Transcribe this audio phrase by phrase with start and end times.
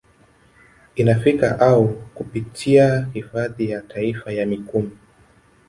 [0.95, 4.97] Inafika au kupitia hifadhi ya taifa ya Mikumi